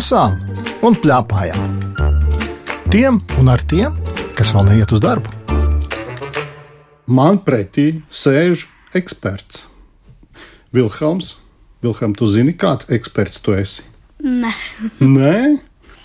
[0.00, 0.38] lasām
[0.86, 1.72] un plēpājām.
[2.90, 3.92] Tiem un ar tiem,
[4.38, 5.28] kas vēl neiet uz darbu.
[7.10, 8.62] Man pretī sēž
[8.96, 9.66] eksperts.
[10.72, 11.34] Vilhelms,
[11.84, 13.84] Vilhelm, tu zini, kāds eksperts tu esi?
[14.24, 14.52] Nē,
[15.04, 15.34] Nē,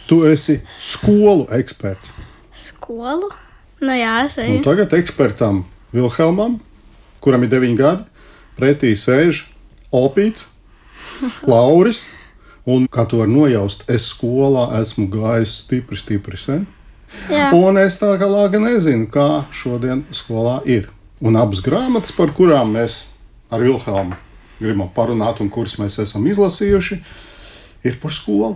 [0.10, 2.12] tu esi skolu eksperts.
[2.52, 3.32] skolu.
[3.80, 4.64] Nu, jā, es Un eju.
[4.64, 6.60] tagad ekspertam Vilhelmam,
[7.22, 8.04] kuram ir 9 gadi,
[8.60, 9.46] pretī sēž
[9.94, 10.48] Opīts,
[11.48, 12.06] Lauris.
[12.66, 16.66] Un, kā tu vari nojaust, es skolā esmu gājis stipri, stipri sen.
[17.30, 17.52] Jā.
[17.54, 20.90] Un es tā kā lāga nezinu, kā šodien skolā ir.
[21.22, 23.04] Un abas grāmatas, par kurām mēs
[23.54, 24.18] ar Vilhelmu
[24.60, 27.00] gribam parunāt, un kuras mēs esam izlasījuši,
[27.86, 28.56] ir par skolu.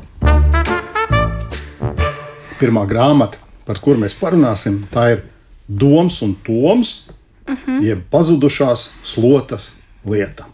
[2.60, 5.26] Pirmā grāmata, par kuru mēs parunāsim, tā ir
[5.68, 7.10] Doms un Toms,
[7.46, 7.84] uh -huh.
[7.84, 9.72] jeb pazudušās slotas
[10.06, 10.46] lieta.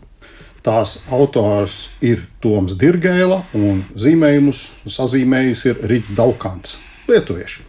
[0.65, 7.61] Tās autors ir Toms Dirgēla, un zīmējumus sazīmējis ir Rīts Daukants, lietuvieši.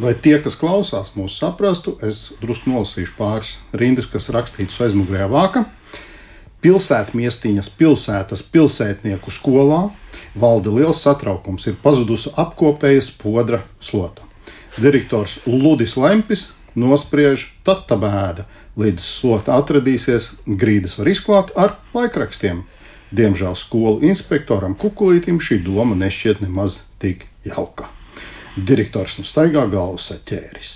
[0.00, 5.64] Lai tie, kas klausās, mūs saprastu, es drusku nolasīšu pāris rindas, kas rakstītas aizmugurējā vāka.
[6.64, 9.88] Pilsētmiestiņas pilsētas pilsētnieku skolā
[10.38, 11.68] valda liels satraukums.
[11.68, 14.24] Ir pazudusi apkopējas podra slota.
[14.78, 18.46] Direktors Ludis Lempis nospriež, tad tā bēda,
[18.78, 22.64] līdz slota atradīsies, grīdas var izklāt ar laikrakstiem.
[23.08, 27.88] Diemžēl skolu inspektoram Kukulītam šī doma nešķiet nemaz tik jauka.
[28.58, 30.74] Direktors nu staigā galvu saķēris.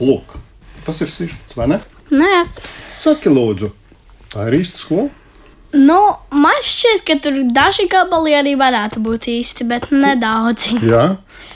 [0.00, 0.34] Lūk,
[0.86, 1.78] tas ir sižets, vai ne?
[2.10, 2.46] Nē,
[2.98, 3.70] Saki, lūdzu,
[4.32, 5.08] tā ir īsta skola.
[5.76, 5.98] nu,
[6.34, 10.80] man šķiet, ka tur daži gabali arī varētu būt īsti, bet nedaudzi.
[10.88, 11.04] Jā,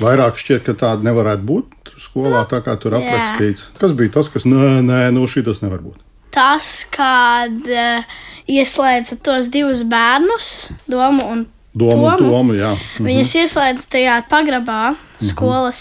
[0.03, 3.03] vairāk šķiet, ka tāda nevarētu būt skolā, tā kā tur jā.
[3.03, 3.69] aprakstīts.
[3.79, 6.01] Kas bija tas, kas nē, nē, no šī tas nevar būt?
[6.33, 8.15] Tas, kad uh,
[8.51, 10.53] ieslēdza tos divus bērnus,
[10.91, 12.29] domu un Doma, Tomu.
[12.29, 12.71] doma, jā.
[13.01, 14.91] Viņus ieslēdz tajā pagrabā,
[15.25, 15.79] skolas.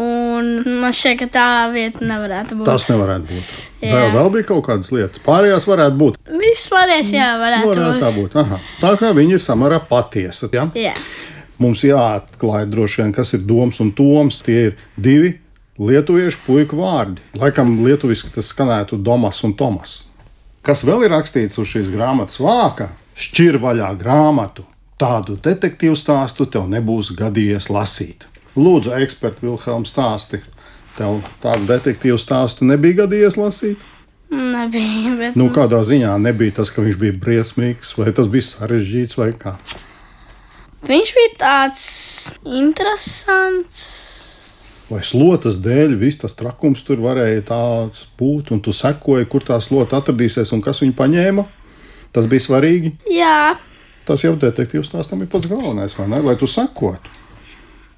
[0.00, 0.46] Un
[0.80, 2.64] man šķiet, ka tā vieta nevarētu būt.
[2.70, 3.50] Tas nevarētu būt.
[3.84, 3.90] Jā.
[3.92, 5.20] Vēl, vēl bija kaut kādas lietas.
[5.26, 6.16] Pārējās varētu būt.
[6.32, 8.30] Vispārējais, jā, varētu Varētu tā būt.
[8.30, 8.38] būt.
[8.40, 8.60] Aha.
[8.80, 10.48] Tā kā viņi ir samērā patiesa.
[10.56, 10.64] Ja?
[10.78, 10.94] Jā.
[11.60, 14.40] Mums jāatklāj droši vien, kas ir doms un toms.
[14.46, 15.34] Tie ir divi
[15.80, 17.20] lietuviešu puiku vārdi.
[17.36, 20.04] Laikam lietuviski tas skanētu Domas un Tomas.
[20.64, 22.90] Kas vēl ir rakstīts uz šīs grāmatas vāka?
[23.16, 24.64] Šķir vaļā grāmatu.
[25.00, 28.26] Tādu detektīvu stāstu tev nebūs gadījies lasīt.
[28.56, 30.42] Lūdzu, eksperts Vilhelms stāsti.
[30.96, 33.84] Tev tādu detektīvu stāstu nebija gadījies lasīt?
[34.30, 35.14] Nebija.
[35.16, 35.38] Bet...
[35.40, 39.56] Nu, kādā ziņā nebija tas, ka viņš bija briesmīgs, vai tas bija sarežģīts, vai kā.
[40.88, 41.84] Viņš bija tāds
[42.46, 43.80] interesants.
[44.90, 49.60] Vai slotas dēļ viss tas trakums tur varēja tāds būt, un tu sekoji, kur tā
[49.62, 51.46] slota atradīsies un kas viņu paņēma.
[52.10, 52.96] Tas bija svarīgi.
[53.12, 53.54] Jā,
[54.10, 56.18] Tas jau detektīvs stāstam ir pats galvenais, vai ne?
[56.24, 57.12] Lai tu sekotu.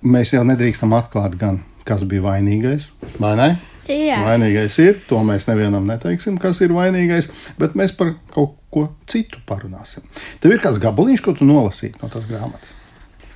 [0.04, 2.88] Mēs jau nedrīkstam atklāt, gan, kas bija vainīgais,
[3.22, 3.47] vai ne?
[3.88, 4.19] jā.
[4.26, 9.41] Vainīgais ir, to mēs nevienam neteiksim, kas ir vainīgais, bet mēs par kaut ko citu
[9.49, 10.05] parunāsim.
[10.41, 12.72] Tev ir kāds gabaliņš, ko tu nolasīji no tās grāmatas.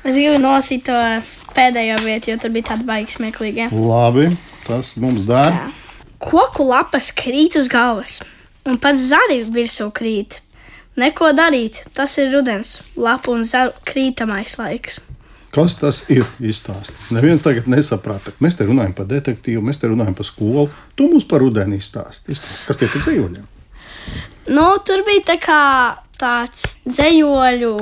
[0.06, 0.96] Es gribu nolasīt to
[1.56, 3.68] pēdējo vietu, jo tur bija tāda baigta smieklīga.
[3.74, 4.30] Labi,
[4.66, 5.68] tas mums dara.
[6.22, 8.20] Koku lapas krīt uz galvas,
[8.64, 10.40] un pats zari virsū krīt.
[10.96, 15.02] Neko darīt, tas ir rudens, lapu un zaru krītamais laiks.
[15.52, 16.24] Kas tas ir?
[16.40, 16.96] Izstāstīt.
[17.16, 18.32] Neviens tagad nesaprata.
[18.44, 20.66] Mēs te runājam par detektīvu, mēs te runājam par skolu.
[20.96, 21.78] Tu mums par rudeni.
[21.80, 22.36] Izstāsti,
[22.68, 23.44] Kas tie ir dzīvoļi?
[24.48, 25.60] Nu, tur bija tā kā
[26.20, 27.72] tāds dzējoļu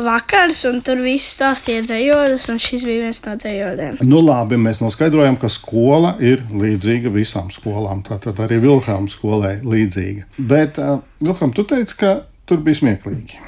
[0.00, 3.98] vakars, un tur viss stāstīja dzējoļus, un šis bija viens no dzējoļiem.
[4.06, 8.04] Nu, labi, mēs noskaidrojam, ka skola ir līdzīga visām skolām.
[8.06, 10.28] Tātad arī Vilhelmas skolai līdzīga.
[10.38, 12.12] Bet, uh, Vilhelm, tu teici, ka
[12.46, 13.40] tur bija smieklīgi.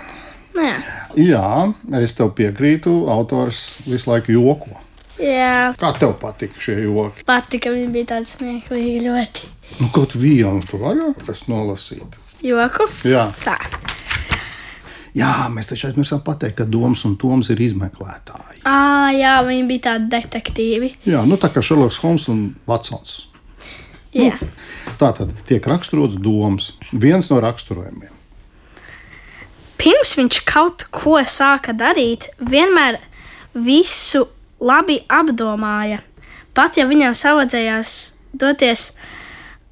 [0.57, 0.79] Nu, jā.
[1.17, 1.53] Jā,
[2.03, 2.91] es tev piekrītu.
[3.13, 4.75] Autors visu laiku joko.
[5.23, 7.23] jā, Kā tev patika šie joki?
[7.29, 9.49] patika, viņi bija tādi smieklīgi ļoti.
[9.79, 12.19] Nu, kaut vienu tu vari atrast, nolasīt.
[12.43, 12.89] Joku?
[13.07, 13.29] Jā.
[13.45, 13.57] Tā.
[15.15, 18.63] Jā, mēs taču aizmirsām pateikt, ka Doms un Toms ir izmeklētāji.
[18.69, 20.89] À, jā, viņi bija tādi detektīvi.
[21.05, 23.27] Jā, nu tā kā Šerloks Holms un Vatsons.
[24.17, 24.37] Jā.
[25.01, 26.73] Tā tad tiek raksturots domas.
[26.93, 28.13] Viens no raksturojumiem.
[29.81, 33.01] Pirms viņš kaut ko sāka darīt, vienmēr
[33.55, 34.27] visu
[34.63, 36.03] labi apdomāja.
[36.55, 37.97] Pat ja viņam savadzējās
[38.39, 38.93] doties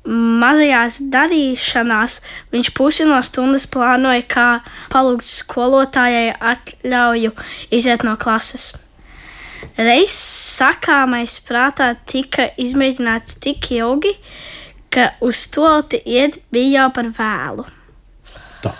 [0.08, 2.20] mazajās darīšanās,
[2.52, 4.46] viņš pusi no stundas plānoja, kā
[4.92, 7.34] palūgt skolotājai atļauju
[7.76, 8.72] iziet no klases.
[9.76, 14.14] Reiz sakāmais prātā tika izmēģināts tik ilgi,
[14.90, 15.68] ka uz to
[16.00, 17.66] iet bija jau par vēlu.
[18.64, 18.72] Tā.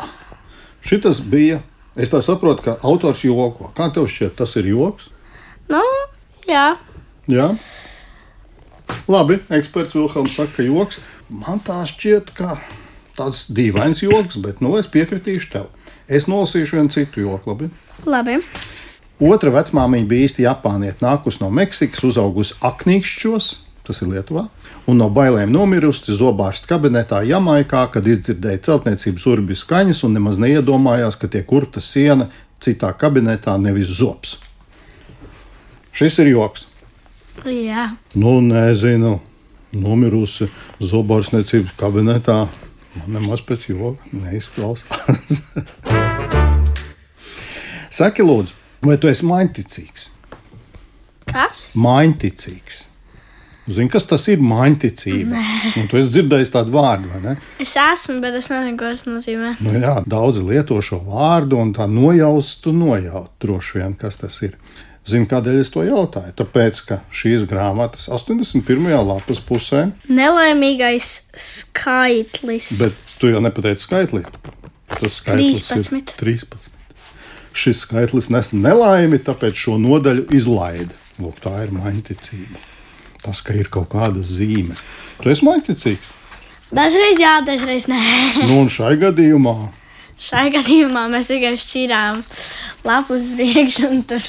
[0.81, 1.61] Šitas bija
[1.99, 3.72] Es tā saprotu, ka autors joko.
[3.75, 5.11] Kā tev šķiet, tas ir joks?
[5.70, 5.82] Nu,
[6.49, 6.76] jā.
[7.31, 7.50] Jā.
[9.11, 11.01] Labi, eksperts Vilhelms saka, ka joks.
[11.31, 12.57] Man tā šķiet, ka
[13.19, 15.71] tāds dīvains joks, bet nu, es piekritīšu tev.
[16.11, 17.55] Es nolasīšu vienu citu joku.
[17.55, 17.71] Labi?
[18.09, 18.39] Labi.
[19.21, 23.49] Otra vecmāmiņa bija īsti Japānieta, nākusi no Meksikas, uzaugusi aknīkšķos,
[23.85, 24.47] tas ir Lietuvā,
[24.89, 31.21] un no bailēm nomirusi zobārsta kabinetā Jamaikā, kad izdzirdēja celtniecības urbju skaņas un nemaz neiedomājās,
[31.21, 32.31] ka tiek kurta siena
[32.65, 34.39] citā kabinetā, nevis zobs.
[35.93, 36.69] Šis ir joks.
[37.49, 37.87] Jā.
[38.19, 39.17] Nu, nezinu,
[39.73, 40.51] nomirusi
[40.83, 42.43] zobārstniecības kabinetā.
[42.99, 45.41] Man nemaz pēc joka neizklausās.
[48.01, 48.55] Saki, lūdzu,
[48.87, 50.09] vai tu esi mainticīgs?
[51.31, 51.71] Kas?
[51.79, 52.87] Mainticīgs.
[53.71, 55.39] Zini, kas tas ir mainticība?
[55.77, 57.35] Nu, tu esi dzirdējis tādu vārdu, vai ne?
[57.63, 59.53] Es esmu, bet es nezinu, ko tas nozīmē.
[59.63, 64.41] Nu, jā, daudzi lieto šo vārdu, un tā nojaust, tu nojaut droši vien, kas tas
[64.47, 64.57] ir.
[65.08, 66.35] Zini, kādēļ es to jautāju?
[66.37, 68.91] Tāpēc, ka šīs grāmatas 81.
[69.08, 71.08] lapas pusē, Nelaimīgais
[71.41, 72.69] skaitlis.
[72.82, 74.23] bet tu jau nepateici skaitlī.
[74.91, 75.97] Tas skaitlis 13.
[75.97, 76.69] ir 13.
[77.56, 80.94] Šis skaitlis nes nelaimi, tāpēc šo nodaļu izlaida.
[81.20, 82.61] Lūk, tā ir mainticība.
[83.25, 84.81] Tas, ka ir kaut kādas zīmes.
[85.20, 86.12] Tu esi mainticīgs.
[86.73, 87.99] Dažreiz jā, dažreiz nē.
[88.46, 89.56] Nu, un šai gadījumā
[90.20, 92.19] Šai gadījumā mēs tikai šķīrām
[92.84, 94.26] lapu uz priekšu un tur.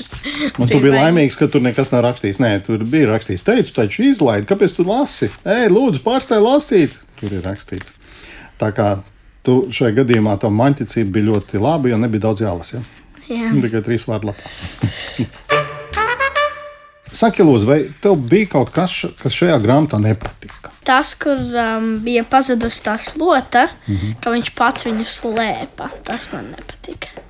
[0.56, 2.40] Un tu biji laimīgs, ka tur nekas nav rakstīts.
[2.40, 5.28] Nē, tur bija rakstīts, teicu, taču izlaidi, kāpēc tu lasi?
[5.44, 6.96] Ej, lūdzu, pārstāj lasīt.
[7.20, 7.92] Tur ir rakstīts.
[8.62, 8.88] Tā kā
[9.44, 12.80] tu šajā gadījumā tam manticība bija ļoti laba, jo nebija daudz jālasa.
[12.80, 12.84] Ja?
[13.32, 13.52] Jā.
[13.64, 14.52] Tikai trīs vārdu lapā.
[17.12, 20.61] Saki, lūdzu, vai tev bija kaut kas, kas šajā grāmatā nepatika?
[20.92, 23.96] Tas, kur um, bija pazudusi tā slota, mm.
[23.96, 24.16] -hmm.
[24.20, 27.22] ka viņš pats viņu slēpa, tas man nepatika.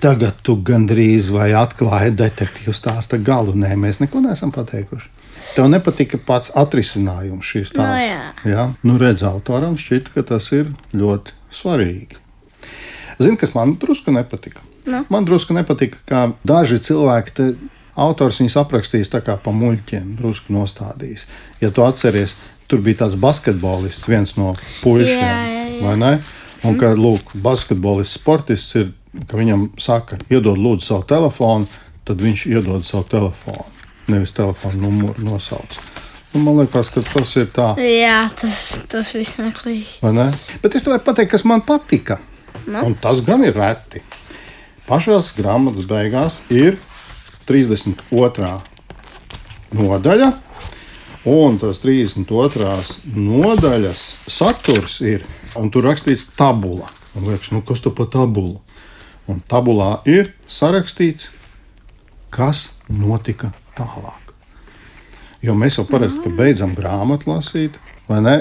[0.00, 3.54] Tagad tu gandrīz vai atklāji detektīvu stāsta galu.
[3.56, 5.08] Nē, mēs neko neesam pateikuši.
[5.54, 8.02] Tev nepatika pats atrisinājums šīs Nu, stāsta.
[8.04, 8.50] jā.
[8.52, 8.66] jā?
[8.82, 12.20] Nu, redz, autoram šķiet, ka tas ir ļoti svarīgi.
[13.18, 14.60] Zini, kas man drusku nepatika?
[14.84, 15.04] Nu?
[15.08, 17.48] Man drusku nepatika, ka daži cilvēki, te,
[17.96, 21.24] autors viņus aprakstījis tā kā pa muļķiem, drusku nostādījis.
[21.64, 22.36] Ja tu atceries,
[22.70, 24.52] tur bija tāds basketbolists, viens no
[24.82, 25.80] puišiem, Jā, jā, jā.
[25.86, 26.12] vai ne?
[26.66, 28.88] Un ka, lūk, basketbolists, sportists ir,
[29.30, 31.68] ka viņam saka, iedod lūdzu savu telefonu,
[32.06, 33.66] tad viņš iedod savu telefonu,
[34.10, 35.76] nevis telefonu numuru nosauc.
[36.36, 38.56] Un man liekas, ka tas ir tā, Jā, tas,
[38.92, 40.00] tas viss meklīgi.
[40.02, 40.26] vai ne?
[40.62, 42.18] Bet es tev varu pateikt, kas man patika.
[42.66, 42.82] Nu?
[42.82, 44.02] Un tas gan ir reti.
[44.88, 46.76] Pašās grāmatas beigās ir
[47.48, 48.50] 32.
[49.76, 50.28] nodaļa.
[51.26, 52.22] Un tas 32.
[53.16, 55.24] nodaļas saturs ir,
[55.58, 56.86] un tur rakstīts tabula.
[57.16, 58.60] Man liekas, nu kas tu pa tabulu?
[59.26, 61.32] Un tabulā ir sarakstīts,
[62.30, 64.30] kas notika tālāk.
[65.42, 68.36] Jo mēs jau parasti, kad beidzam grāmatu lasīt, vai ne?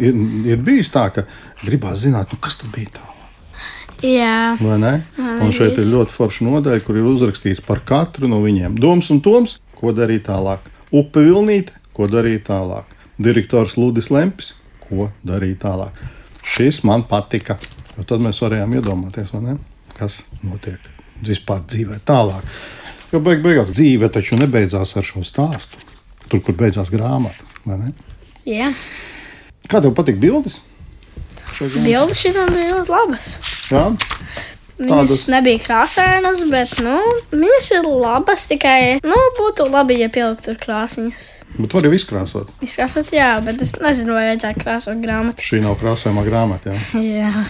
[0.00, 0.16] Ir,
[0.48, 1.26] ir bijis tā, ka
[1.60, 3.12] gribās zināt, nu, kas tur bija tālāk.
[4.08, 4.94] Jā, vai ne?
[5.20, 8.80] Un šeit ir ļoti forša nodaļa, kur ir uzrakstīts par katru no viņiem.
[8.80, 10.64] Doms un Toms, ko darīt tālāk.
[10.96, 12.88] Upe Vilnīte, ko darīt tālāk.
[13.22, 14.52] Direktors Ludis Lempis,
[14.84, 15.98] ko darīt tālāk.
[16.42, 17.58] Šis man patika,
[17.96, 19.58] jo tad mēs varējām iedomāties, ne?
[19.98, 20.80] kas notiek
[21.22, 22.46] vispār dzīvē tālāk.
[23.12, 25.78] Jo beig beigās dzīve taču nebeidzās ar šo stāstu.
[26.28, 27.44] Tur, kur beidzās grāmata.
[27.64, 27.92] vai ne?
[28.48, 28.72] jā.
[29.68, 30.62] Kā tev patīk bildes?
[31.60, 33.26] Bildes šitām bija ļoti labas.
[33.70, 33.84] Jā,
[34.78, 36.96] Viņas Tādas- nebija krāsainas, bet, nu,
[37.30, 38.46] viņas ir labas.
[38.50, 41.26] Tikai, nu, būtu labi, ja pielikt tur krāsiņas.
[41.58, 42.48] bet var jau izkrāsot.
[42.64, 45.44] Izkrāsot, jā, bet es nezinu, vai vajadzētu krāsot grāmatu.
[45.44, 46.72] Šī nav krāsojama grāmata.
[46.72, 47.02] Jā.
[47.22, 47.46] Jā.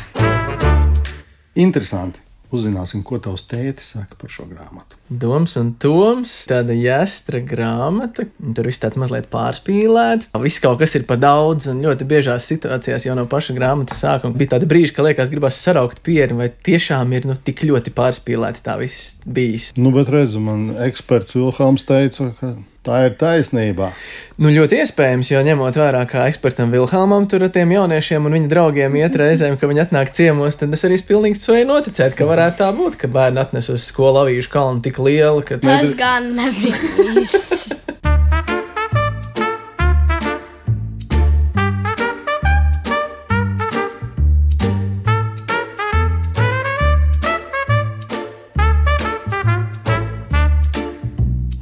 [1.55, 2.19] Interesanti.
[2.53, 4.99] Uzzināsim, ko tavs tētis saka par šo grāmatu.
[5.09, 8.27] Doms un Toms, tāda jāstra grāmata.
[8.57, 10.33] Tur viss tāds mazliet pārspīlēts.
[10.43, 14.37] Viss kaut kas ir par daudz, un ļoti biežās situācijās jau no paša grāmatas sākuma
[14.37, 18.65] bija tāda brīža, ka liekas, gribās saraukt pieri, vai tiešām ir nu, tik ļoti pārspīlēti
[18.67, 19.73] tā viss bijis.
[19.81, 22.55] Nu, bet redzu, man eksperts Vilhelms teica, ka
[22.87, 23.93] tā ir taisnība.
[24.43, 28.51] Nu, ļoti iespējams, jo ņemot vērā, kā ekspertam Vilhelmam tur ar tiem jauniešiem un viņa
[28.51, 32.63] draugiem iet reizēm, ka viņi atnāk ciemos, tad es arī pilnīgi spēju noticēt, ka varētu
[32.63, 36.75] tā būt, ka bērni atnes uz skolu avīžu kalnu tik lielu, ka Tas gan nebija
[37.15, 37.71] īsts.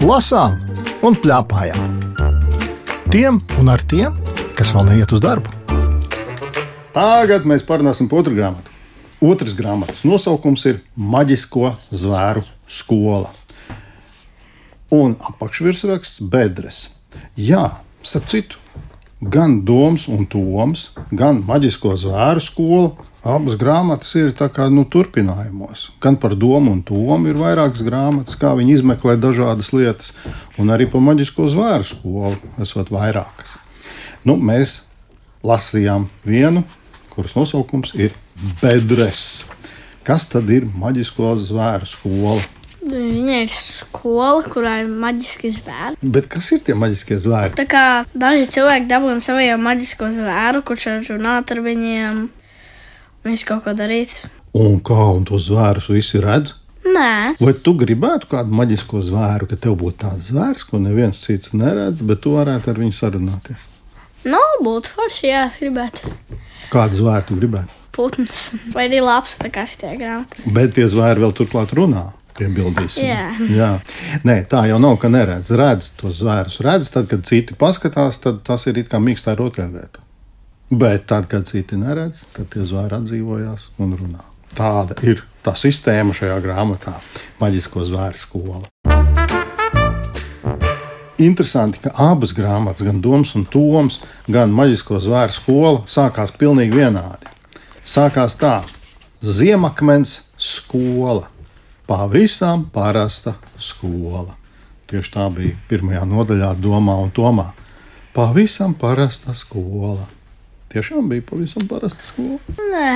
[0.01, 0.70] Lasām
[1.07, 2.01] un plēpājām.
[3.11, 4.17] Tiem un ar tiem,
[4.59, 5.53] kas vēl neiet uz darbu.
[6.95, 8.69] Tagad mēs parunāsim par otru grāmatu.
[9.21, 13.29] Otrs grāmatas nosaukums ir Maģisko zvēru skola.
[14.93, 16.89] Un apakšvirsraksts bedres.
[17.37, 17.67] Jā,
[18.03, 18.59] starp citu,
[19.21, 23.10] gan Doms un Toms, gan Maģisko zvēru skola.
[23.21, 25.91] Abas grāmatas ir kā nu, turpinājumos.
[26.01, 30.15] Gan par domu un tomu ir vairākas grāmatas, kā viņi izmeklē dažādas lietas,
[30.57, 33.59] un arī par maģisko zvēru skolu esot vairākas.
[34.25, 34.81] Nu, mēs
[35.45, 36.65] lasījām vienu,
[37.13, 38.17] kuras nosaukums ir
[38.63, 39.45] Bedres.
[40.01, 42.41] Kas tad ir maģisko zvēru skola?
[42.81, 45.99] Viņa ir skola, kurā ir maģiski zvēri.
[46.01, 47.53] Bet kas ir tie maģiskie zvēri?
[47.59, 47.85] Tā kā
[48.17, 52.23] daži cilvēki dabūna saviem maģisko zvēru, kurš var runāt ar viņiem,
[53.27, 54.21] visu kaut ko darīt.
[54.57, 56.55] Un kā un tos zvērus visi redz?
[56.91, 61.53] Nē, Vai tu gribētu kādu maģisko zvēru, ka tev būtu tāds zvērs, ko neviens cits
[61.53, 63.67] neredz, bet tu varētu ar viņu sarunāties?
[64.25, 66.11] nu, būtu forši, jā, es gribētu.
[66.73, 67.77] Kādu zvēru tu gribētu?
[67.93, 68.41] Putns
[68.75, 70.41] vai arī labs, tā kā šī grāmata.
[70.57, 72.11] Bet tie zvēri vēl turklāt runā.
[72.41, 73.05] Piebildīsim.
[73.05, 73.25] Jā.
[73.53, 73.71] Jā.
[74.25, 75.51] Nē, tā jau nav, ka neredz.
[75.53, 80.01] Redz tos zvērus, redz, tad, kad citi paskatās, tad tas ir it kā mīkstā rotaļlieta.
[80.71, 84.23] Bet tad, kad citi neredz, tad tie zvēri atdzīvojās un runā.
[84.55, 86.93] Tāda ir tā sistēma šajā grāmatā,
[87.41, 88.69] Maģisko zvēru skola.
[91.19, 93.99] Interesanti, ka abas grāmatas, gan Doms un Toms,
[94.31, 97.35] gan Maģisko zvēru skola, sākās pilnīgi vienādi.
[97.83, 98.61] Sākās tā,
[99.27, 101.27] Ziemakmens skola.
[101.91, 104.39] Pavisam parasta skola.
[104.87, 107.51] Tieši tā bija pirmajā nodaļā, Domā un Tomā.
[108.15, 110.07] Pavisam parasta skola.
[110.71, 112.37] Tiešām bija pavisam parasta skola.
[112.55, 112.91] Nē,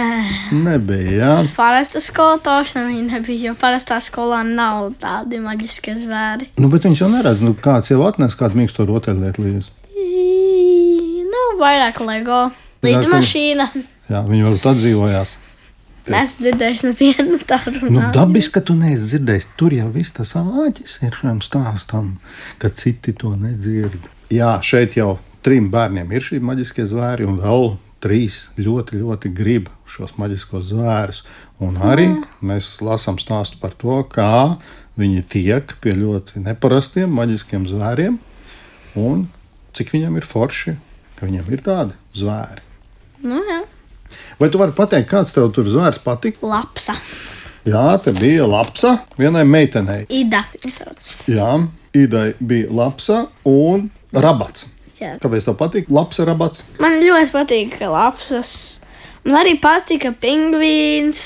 [0.62, 1.10] Nebija.
[1.18, 1.30] Jā.
[1.56, 2.38] parasta skola
[2.86, 6.52] viņa nebija, jo parastā skolā nav tādi maģiskie zvēri.
[6.62, 9.72] Nu, bet viņš jau neredz, nu, kāds jau atnes kādu mīksto rotaļlietu līdzi.
[11.34, 12.44] Nu, vairāk LEGO.
[12.84, 13.66] Līdz mašīna.
[14.12, 15.34] Jā, viņi varbūt atdzīvojās.
[16.04, 18.10] Esmu dzirdējis nevienu tādu Nu, runāt.
[18.14, 19.46] dabiski, ka tu neesi dzirdējis.
[19.56, 22.10] Tur jau viss tas āķis ir šim stāstam,
[22.60, 23.98] ka citi to nedzird.
[24.30, 27.74] Jā, šeit jau trim bērniem ir šī maģiskie zvēri, un vēl
[28.04, 31.22] trīs ļoti, ļoti grib šos maģiskos zvērus.
[31.64, 32.08] Un arī
[32.44, 34.56] mēs lasām stāstu par to, kā
[35.00, 38.18] viņi tiek pie ļoti neparastiem maģiskiem zvēriem,
[39.00, 39.26] un
[39.74, 40.76] cik viņam ir forši,
[41.18, 42.64] ka viņam ir tādi zvēri.
[43.24, 43.62] Nu, jā.
[44.38, 46.42] Vai tu vari pateikt, kāds tev tur zvērs patika?
[46.46, 46.96] Lapsa.
[47.64, 50.04] Jā, te bija lapsa vienai meitenei.
[50.12, 50.42] Ida.
[51.30, 51.50] Jā,
[51.96, 54.73] idai bija lapsa un rabats.
[55.00, 55.14] Jā.
[55.22, 56.62] Kāpēc tev patīk lapsa rabats?
[56.82, 58.80] Man ļoti patīk, ka lapsas.
[59.24, 61.22] Man arī patika pingvīns.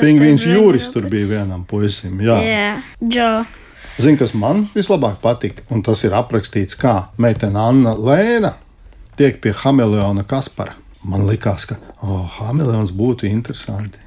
[0.00, 2.16] Pingvīns Jūris tur bija vienam puisim.
[2.24, 2.38] Jā.
[2.40, 2.70] Jā,
[3.04, 3.28] Džo.
[4.00, 8.54] Zini, kas man vislabāk patika, un tas ir aprakstīts, kā meitene Anna Lēna
[9.14, 10.74] tiek pie Hameleona Kaspara.
[11.04, 14.00] Man liekas, ka oh, Hameleons būtu interesanti,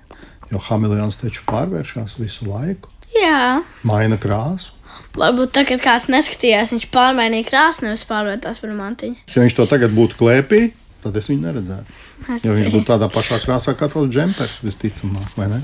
[0.51, 3.61] jo Hameleons taču pārvēršas visu laiku, Jā.
[3.87, 4.73] maina krāsu.
[5.17, 9.21] Varbūt tagad kāds neskatījās, viņš pārmainīja krāsu, nevis pārvērtās par mantiņu.
[9.33, 10.61] Ja viņš to tagad būtu klēpī,
[11.03, 11.97] tad es viņu neredzētu.
[12.43, 15.61] Ja viņš būtu tādā pašā krāsā kā tas džempers, visticamāk, vai ne?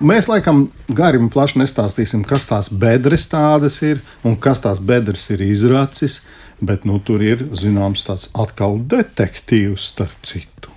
[0.00, 0.62] Mēs laikam
[0.96, 6.22] gari un plaši nestāstīsim, kas tās bedres tādas ir un kas tās bedres ir izracis,
[6.60, 10.69] bet nu, tur ir zināms tāds atkal detektīvs starp citu.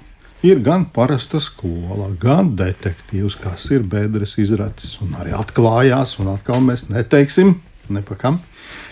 [0.43, 6.59] Ir gan parasta skola, gan detektīvs, kas ir bedres izracis, un arī atklājās, un atkal
[6.65, 7.53] mēs neteiksim
[7.93, 8.41] nepakam,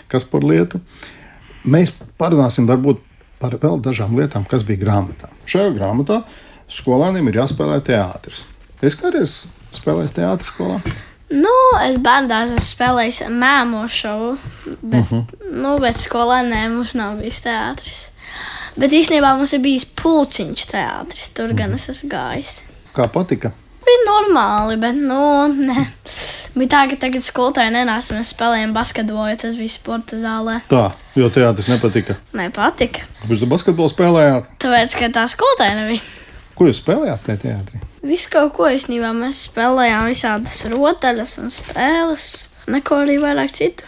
[0.08, 0.80] kas par lietu.
[1.68, 3.02] Mēs parunāsim varbūt
[3.42, 5.28] par vēl dažām lietām, kas bija grāmatā.
[5.46, 6.22] Šajā grāmatā
[6.72, 8.46] skolēniem ir jāspēlē teātris.
[8.82, 9.42] Es kādreiz
[9.76, 10.80] spēlēju teātris skolā.
[11.32, 11.52] Nu,
[11.84, 14.34] es bērnās esmu spēlējis mēmo šovu,
[14.82, 15.20] bet, uh Mhm.
[15.20, 15.52] -huh.
[15.62, 18.10] nu, bet skolā nē, mums nav bijis teātris.
[18.76, 21.56] Bet īstenībā mums ir bijis pulciņš teātris, tur Mhm.
[21.56, 22.62] gan es esmu gājis.
[22.96, 23.52] Kā patika?
[23.82, 25.86] Bija normāli, bet, nu, nē.
[26.54, 30.60] Bija tā, ka tagad skolotāji nenāca, mēs spēlējām basketbolu, jo tas bija sporta zālē.
[30.68, 32.16] Tā, jo teātris nepatika.
[32.32, 33.00] Nepatika.
[33.22, 34.46] Kāpēc jūs basketbolu spēlējāt?
[34.62, 36.00] Tāpēc, ka tā skolotāja nebija.
[36.54, 37.80] Ko jūs spēlējāt tajā teātrī?
[38.02, 42.48] Visu kaut ko īstenībā mēs spēlējām, visādas rotaļas un spēles.
[42.68, 43.84] Neko arī vairāk citu.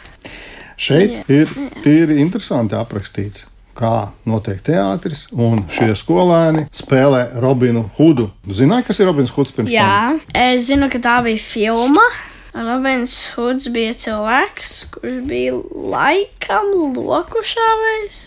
[0.76, 1.46] Šeit Jā, ir
[1.84, 3.44] tīri interesanti aprakstīts,
[3.76, 3.94] kā
[4.28, 8.30] notiek teātris, un šie skolēni spēlē Robinu Hudu.
[8.46, 9.74] Zināji, kas ir Robins Huds pirms tam?
[9.74, 12.06] Jā, es zinu, ka tā bija filma.
[12.54, 18.18] Robins Hoods bija cilvēks, kurš bija laikam loku šāvējs.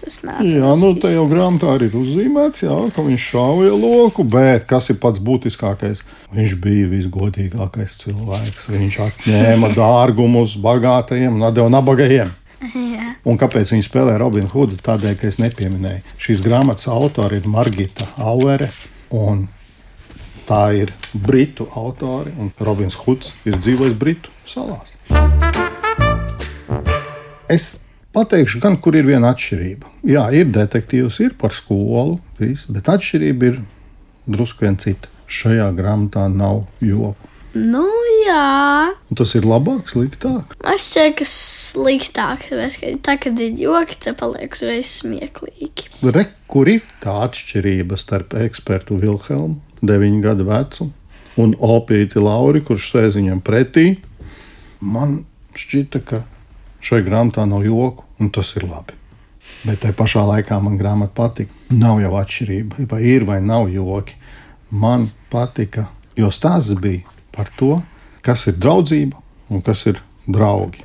[0.52, 4.92] Jā, nu tā jau grāmatā arī ir uzzīmēts, jā, ka viņš šāva loku, bet kas
[4.92, 6.04] ir pats būtiskākais?
[6.36, 8.68] Viņš bija visgodīgākais cilvēks.
[8.74, 12.36] Viņš atņēma dārgumus bagātajiem atdeva nabagajiem.
[12.62, 13.12] Jā.
[13.28, 14.80] Un kāpēc viņi spēlē Robinu Hoodu?
[14.86, 16.18] Tādēļ, ka es nepieminēju.
[16.22, 18.72] Šīs grāmatas autori ir Margita Auvere
[19.14, 19.46] un
[20.48, 24.94] Tā ir britu autori, un Robins Huds ir dzīvojis Britu salās.
[27.52, 27.66] Es
[28.16, 29.92] pateikšu, gan kur ir viena atšķirība.
[30.08, 33.60] Jā, ir detektīvs, ir par skolu, viss, bet atšķirība ir
[34.24, 35.12] drusku vien cita.
[35.28, 37.28] Šajā grāmatā nav joku.
[37.52, 37.84] Nu,
[38.28, 38.94] jā.
[39.10, 40.56] Un tas ir labāk, sliktāk.
[40.64, 45.90] Man šķiet, ka sliktāk, tāpēc, ka tā, kad ir joki, tad paliek uzreiz smieklīgi.
[46.14, 50.90] Re, kur ir tā atšķirība starp ekspertu Vilhelmu, 9 gadu vecu,
[51.38, 53.88] un Opīti Lauri, kurš sēž viņam pretī?
[54.82, 55.20] Man
[55.58, 56.24] šķita, ka
[56.84, 58.96] šai grāmatā nav joku, un tas ir labi.
[59.66, 61.54] Bet tajā pašā laikā man grāmata patika.
[61.74, 64.18] Nav jau atšķirība, vai ir vai nav joki.
[64.70, 65.88] Man patika,
[66.20, 67.78] jo stāsts bija par to,
[68.28, 70.84] kas ir draudzība un kas ir draugi.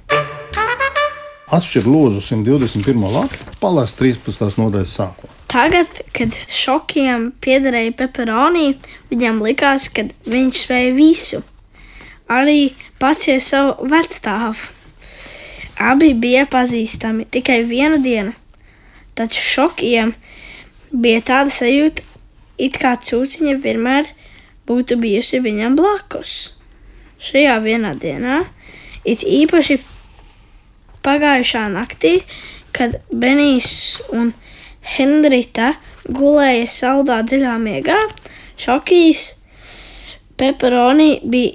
[1.53, 3.03] Atšķir lūdzu 121.
[3.13, 4.55] lapu, palāst 13.
[4.61, 5.33] nodaļas sākumu.
[5.53, 8.71] Tagad, kad šokiem piederēja peperonī,
[9.11, 11.43] viņam likās, ka viņš spēja visu.
[12.33, 12.73] Arī
[13.03, 14.71] paciet savu vecstāvu.
[15.83, 18.33] Abi bija pazīstami tikai vienu dienu,
[19.19, 20.15] taču šokiem
[20.95, 22.07] bija tāda sajūta,
[22.57, 24.09] it kā cūciņa vienmēr
[24.69, 26.62] būtu bijusi viņam blakus.
[27.23, 28.43] Šajā vienā dienā,
[29.07, 29.79] it īpaši
[31.07, 32.17] pagājušā naktī,
[32.75, 34.33] kad Benijs un
[34.95, 35.75] Henrita
[36.09, 37.99] gulēja saldā dziļā miegā,
[38.59, 39.29] šokīs
[40.39, 41.55] Peperoni bija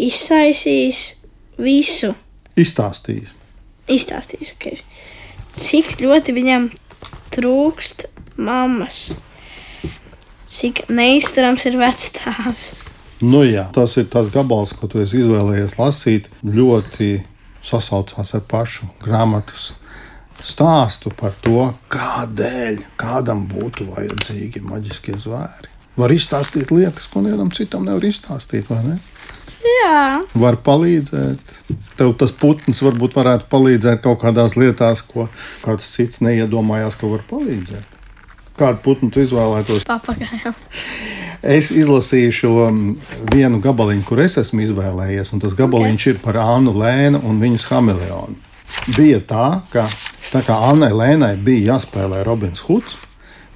[0.00, 1.00] izsaisījis
[1.60, 2.14] visu.
[2.56, 3.32] Izstāstījis.
[3.92, 4.78] Izstāstījis, okay.
[5.58, 6.68] cik ļoti viņam
[7.34, 8.06] trūkst
[8.40, 9.00] mammas,
[10.52, 12.81] cik neizturams ir vecstāvis.
[13.22, 16.26] Nu, jā, tas ir tas gabals, ko tu izvēlējies lasīt.
[16.42, 17.12] Ļoti
[17.62, 19.70] sasaucās ar pašu grāmatas
[20.42, 25.70] stāstu par to, kādēļ kādam būtu vajadzīgi maģiskie zvēri.
[26.00, 28.98] Var izstāstīt lietas, ko nevienam citam nevar izstāstīt, vai ne?
[29.62, 31.52] Jā, Var palīdzēt.
[31.98, 35.28] Tev tas putns varbūt varētu palīdzēt kaut kādās lietās, ko
[35.62, 37.98] kāds cits neiedomājās, ka var palīdzēt.
[38.58, 39.86] Kādu putnu tu izvēlētos?
[39.86, 40.54] papagaili.
[41.42, 42.92] Es izlasīju šo mm,
[43.32, 46.14] vienu gabaliņu, kur es esmu izvēlējies, un tas gabaliņš okay.
[46.14, 48.38] ir par Annu Lēnu un viņas hameleonu.
[48.96, 49.88] Bija tā, ka
[50.32, 52.94] tā kā Annai Lēnai bija jāspēlē Robins Huds,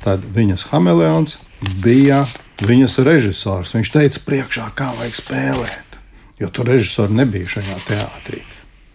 [0.05, 1.39] tad viņas hameleons
[1.83, 2.25] bija
[2.67, 3.73] viņas režisors.
[3.79, 5.99] Viņš teica, priekšā, kā vajag spēlēt,
[6.43, 8.43] jo tur režisori nebija šajā teātrī.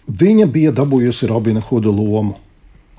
[0.08, 2.38] Viņa bija dabūjusi Robina Huda lomu.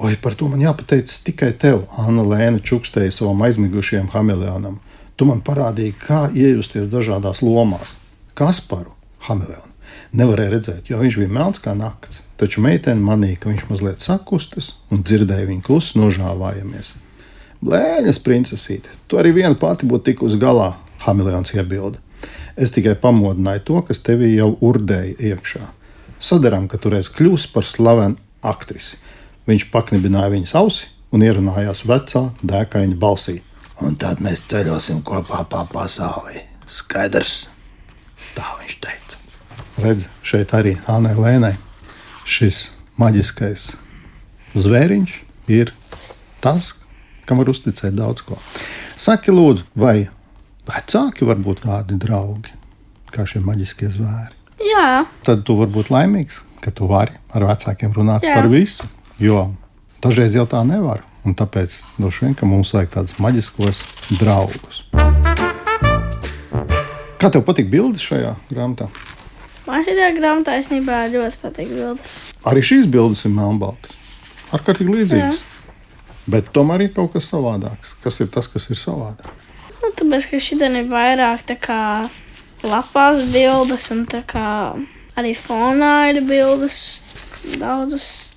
[0.02, 4.80] Oi, par to man jāpateicas tikai tev, Anna Lēna, čukstēja savam aizmigušajam hameleonam.
[5.16, 7.96] Tu man parādīji, kā iejusties dažādās lomās.
[8.38, 8.94] Kasparu
[9.28, 9.72] hameleonu
[10.16, 12.22] nevarēja redzēt, jo viņš bija melns kā nakts.
[12.40, 16.92] Taču meitene manīja, ka viņš mazliet sakustas un dzirdēja viņu klusu nožāvājamies.
[17.62, 20.72] Blēņas, princesīte, tu arī viena pati būtu tikusi galā,
[21.04, 22.00] Hameleons iebilda.
[22.56, 25.62] Es tikai pamodināju to, kas tevī jau urdēja iekšā.
[26.22, 28.98] Sadarām, ka tu reiz kļūsi par slavenu aktrisi.
[29.46, 33.40] Viņš paknibināja viņas ausi un ierunājās vecā, dēkaina balsī.
[33.82, 36.44] Un tad mēs ceļosim kopā pa pasauli.
[36.70, 37.48] Skaidrs,
[38.36, 39.18] tā viņš teica.
[39.82, 41.54] Redz, šeit arī Anai Lēnai
[42.28, 42.68] šis
[43.00, 43.72] maģiskais
[44.54, 45.16] zvēriņš
[45.52, 45.72] ir
[46.44, 46.72] tas,
[47.26, 48.38] kam var uzticēt daudz ko.
[48.96, 50.06] Saki, lūdzu, vai
[50.68, 52.54] vecāki var būt tādi draugi
[53.12, 54.38] kā šie maģiskie zvēri?
[54.62, 58.36] Jā, Tad tu vari būt laimīgs, ka tu vari ar vecākiem runāt Jā.
[58.38, 58.86] Par visu.
[59.18, 59.48] Jo
[60.02, 61.02] dažreiz jau tā nevar.
[61.22, 63.82] Un tāpēc droši vien mums vajag tādus maģiskos
[64.18, 64.82] draugus.
[67.22, 68.88] Kā tev patīk bildes šajā grāmatā?
[69.66, 72.08] man šajā grāmatā īstenībā ļoti patīk bildes.
[72.48, 73.94] Arī šīs bildes ir melnbaltas.
[74.52, 75.44] Ar kā tik līdzīgas.
[76.32, 77.94] Bet tomēr ir kaut kas savādāks.
[78.02, 79.30] Kas ir tas, kas ir savādāk?
[79.82, 81.78] Nu, tāpēc, ka šī ir vairāk tā kā
[82.62, 84.74] lapās bildes, un tā kā
[85.18, 87.06] arī fonā ir bildes
[87.58, 88.34] daudzas.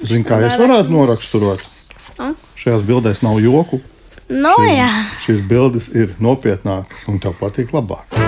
[0.00, 1.77] Zini, kā es varētu noraksturot?
[2.18, 2.32] A?
[2.58, 3.78] Šajās bildēs nav joku.
[4.28, 4.88] Nu, jā.
[5.22, 8.18] Šīs bildes ir nopietnākas un tev patīk labāk.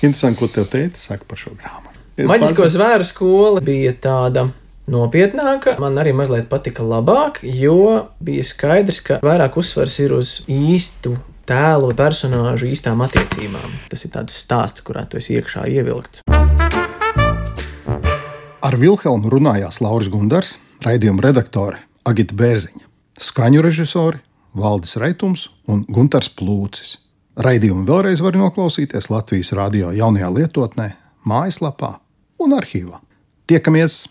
[0.00, 2.00] Interesanti, ko tev teica saka par šo grāmatu.
[2.24, 4.48] Maģisko zvēru skola bija tāda
[4.90, 5.76] nopietnāka.
[5.82, 11.92] Man arī mazliet patika labāk, jo bija skaidrs, ka vairāk uzsvars ir uz īstu tēlu,
[11.96, 13.80] personāžu īstām attiecībām.
[13.92, 16.24] Tas ir tāds stāsts, kurā tu esi iekšā ievilkts.
[18.64, 22.84] Ar Vilhelmu runājās Lauris Gundars, raidījuma redaktore Agita Bērziņa,
[23.16, 24.18] skaņu režisori
[24.60, 26.98] Valdis Raitums un Gunārs Plūcis.
[27.40, 30.90] Raidījumu vēlreiz var noklausīties Latvijas radio jaunajā lietotnē,
[31.24, 31.96] mājaslapā
[32.44, 33.00] un arhīvā.
[33.48, 34.04] Tiekamies!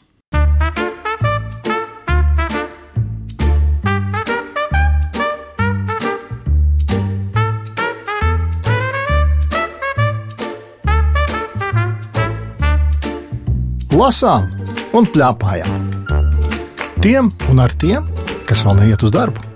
[13.93, 14.49] Lasām
[14.97, 15.92] un plēpājām!
[17.03, 18.05] Tiem un ar tiem,
[18.47, 19.52] kas vēl neiet uz darbu.